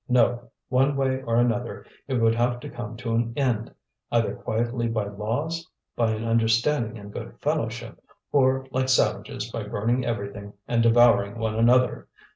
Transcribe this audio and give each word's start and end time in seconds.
No! 0.09 0.49
one 0.69 0.95
way 0.95 1.21
or 1.21 1.35
another 1.35 1.85
it 2.07 2.15
would 2.15 2.33
have 2.33 2.59
to 2.61 2.69
come 2.71 2.97
to 2.97 3.13
an 3.13 3.33
end, 3.35 3.71
either 4.11 4.33
quietly 4.33 4.87
by 4.87 5.05
laws, 5.05 5.69
by 5.95 6.09
an 6.09 6.23
understanding 6.25 6.97
in 6.97 7.11
good 7.11 7.35
fellowship, 7.39 8.03
or 8.31 8.65
like 8.71 8.89
savages 8.89 9.51
by 9.51 9.61
burning 9.61 10.03
everything 10.03 10.53
and 10.67 10.81
devouring 10.81 11.37
one 11.37 11.53
another. 11.53 12.07